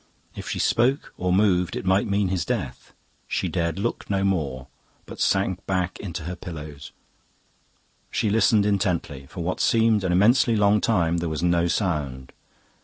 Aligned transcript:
If 0.35 0.49
she 0.49 0.57
spoke 0.57 1.13
or 1.15 1.31
moved 1.31 1.75
it 1.75 1.85
might 1.85 2.07
mean 2.07 2.29
his 2.29 2.43
death. 2.43 2.91
She 3.27 3.47
dared 3.47 3.77
look 3.77 4.09
no 4.09 4.23
more, 4.23 4.65
but 5.05 5.19
sank 5.19 5.63
back 5.67 5.99
on 6.03 6.11
her 6.25 6.35
pillows. 6.35 6.91
She 8.09 8.31
listened 8.31 8.65
intently. 8.65 9.27
For 9.27 9.43
what 9.43 9.59
seemed 9.59 10.03
an 10.03 10.11
immensely 10.11 10.55
long 10.55 10.81
time 10.81 11.17
there 11.17 11.29
was 11.29 11.43
no 11.43 11.67
sound. 11.67 12.31